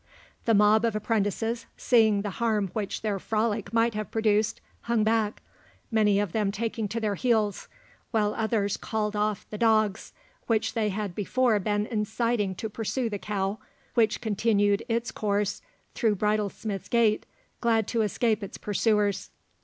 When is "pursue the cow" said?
12.67-13.59